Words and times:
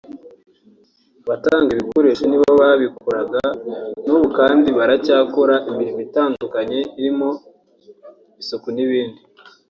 abatanga 1.25 1.69
ibikoresho 1.75 2.23
ni 2.27 2.37
bo 2.41 2.49
babikoraga 2.61 3.41
n’ubu 4.05 4.27
kandi 4.39 4.67
baracyakora 4.77 5.55
imirimo 5.69 5.99
itandukanye 6.07 6.79
irimo 6.99 7.29
isuku 8.41 8.67
n’ibindi 8.75 9.21